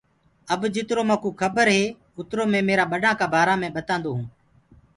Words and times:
اب 0.53 0.61
جِترو 0.73 1.03
مڪوُ 1.09 1.29
کبر 1.41 1.67
هي 1.77 1.85
اُترو 2.19 2.43
مي 2.51 2.59
ميرآ 2.67 2.85
ٻڏآ 2.91 3.11
ڪآ 3.19 3.25
بآرآ 3.33 3.55
مي 3.61 3.69
ٻتآنٚدو 3.75 4.09
هوٚنٚ۔ 4.15 4.29